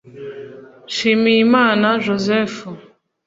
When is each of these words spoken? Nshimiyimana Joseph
Nshimiyimana 0.87 1.87
Joseph 2.05 2.57